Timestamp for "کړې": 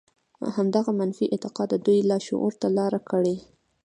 3.09-3.35